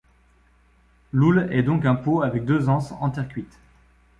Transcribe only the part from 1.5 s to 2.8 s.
est donc un pot avec deux